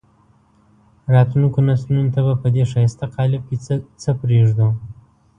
راتلونکو 1.15 1.59
نسلونو 1.69 2.13
ته 2.15 2.19
به 2.25 2.33
په 2.41 2.47
دې 2.55 2.63
ښایسته 2.71 3.05
قالب 3.15 3.41
کې 3.49 3.57
څه 4.01 4.09
پرېږدو. 4.21 4.67